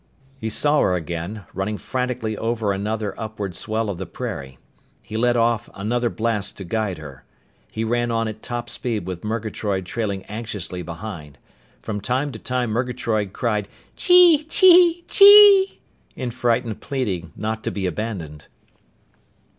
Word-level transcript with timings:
He 0.39 0.49
saw 0.49 0.79
her 0.79 0.95
again, 0.95 1.43
running 1.53 1.77
frantically 1.77 2.35
over 2.35 2.73
another 2.73 3.13
upward 3.19 3.55
swell 3.55 3.87
of 3.87 3.99
the 3.99 4.07
prairie. 4.07 4.57
He 5.03 5.15
let 5.15 5.37
off 5.37 5.69
another 5.75 6.09
blast 6.09 6.57
to 6.57 6.63
guide 6.63 6.97
her. 6.97 7.23
He 7.69 7.83
ran 7.83 8.09
on 8.09 8.27
at 8.27 8.41
top 8.41 8.67
speed 8.67 9.05
with 9.05 9.23
Murgatroyd 9.23 9.85
trailing 9.85 10.23
anxiously 10.25 10.81
behind. 10.81 11.37
From 11.83 12.01
time 12.01 12.31
to 12.31 12.39
time 12.39 12.71
Murgatroyd 12.71 13.31
called 13.31 13.67
"Chee 13.95 14.43
chee 14.45 15.05
chee!" 15.07 15.81
in 16.15 16.31
frightened 16.31 16.81
pleading 16.81 17.31
not 17.35 17.63
to 17.63 17.69
be 17.69 17.85
abandoned. 17.85 18.47